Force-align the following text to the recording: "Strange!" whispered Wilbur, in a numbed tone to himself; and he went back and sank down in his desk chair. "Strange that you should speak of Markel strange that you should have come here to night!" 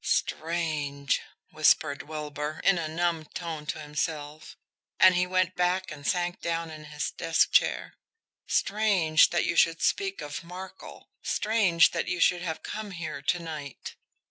"Strange!" 0.03 1.21
whispered 1.51 2.01
Wilbur, 2.01 2.59
in 2.63 2.79
a 2.79 2.87
numbed 2.87 3.35
tone 3.35 3.67
to 3.67 3.77
himself; 3.79 4.57
and 4.99 5.13
he 5.13 5.27
went 5.27 5.55
back 5.55 5.91
and 5.91 6.07
sank 6.07 6.41
down 6.41 6.71
in 6.71 6.85
his 6.85 7.11
desk 7.11 7.51
chair. 7.51 7.93
"Strange 8.47 9.29
that 9.29 9.45
you 9.45 9.55
should 9.55 9.79
speak 9.83 10.19
of 10.19 10.43
Markel 10.43 11.11
strange 11.21 11.91
that 11.91 12.07
you 12.07 12.19
should 12.19 12.41
have 12.41 12.63
come 12.63 12.89
here 12.89 13.21
to 13.21 13.37
night!" 13.37 13.95